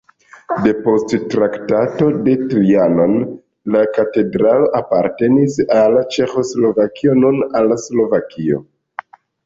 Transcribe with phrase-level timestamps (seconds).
[0.67, 3.13] Depost Traktato de Trianon
[3.77, 8.67] la katedralo apartenis al Ĉeĥoslovakio, nun al Slovakio.